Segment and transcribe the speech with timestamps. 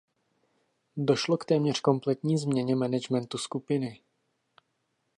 [0.97, 4.01] Došlo k téměř kompletní změně managementu skupiny.